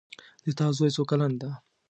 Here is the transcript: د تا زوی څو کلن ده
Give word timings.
د 0.45 0.45
تا 0.57 0.67
زوی 0.77 0.89
څو 0.95 1.03
کلن 1.09 1.31
ده 1.41 1.51